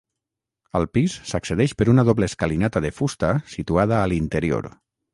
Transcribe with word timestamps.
Al 0.79 0.87
pis 0.97 1.17
s'accedeix 1.33 1.77
per 1.81 1.87
una 1.95 2.07
doble 2.09 2.31
escalinata 2.31 2.85
de 2.89 2.93
fusta 3.03 3.33
situada 3.57 4.01
a 4.03 4.13
l'interior. 4.15 4.77